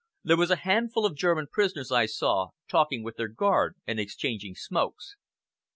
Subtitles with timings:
[0.23, 4.55] There was a handful of German prisoners I saw, talking with their guard and exchanging
[4.55, 5.15] smokes.